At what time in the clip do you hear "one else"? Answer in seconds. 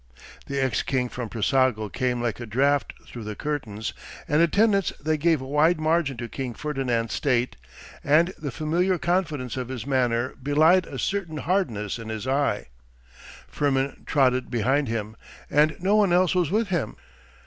15.97-16.33